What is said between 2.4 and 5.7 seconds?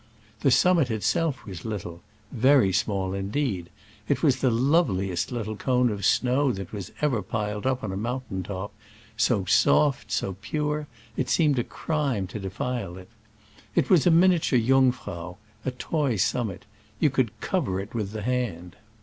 very small in deed: it was the loveliest little